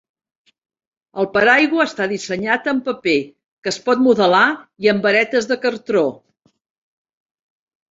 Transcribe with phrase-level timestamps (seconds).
[1.23, 3.15] El paraigua està dissenyat amb paper,
[3.67, 4.41] que es pot modelar,
[4.87, 6.05] i amb varetes de cartró.